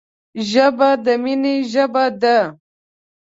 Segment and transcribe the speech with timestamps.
[0.49, 2.37] ژبه د مینې ژبه ده